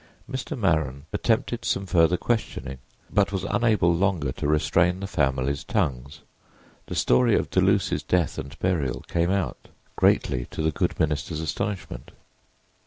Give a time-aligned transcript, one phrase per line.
[0.27, 0.57] Mr.
[0.57, 2.79] Maren attempted some further questioning,
[3.13, 6.21] but was unable longer to restrain the family's tongues;
[6.87, 12.09] the story of Deluse's death and burial came out, greatly to the good minister's astonishment.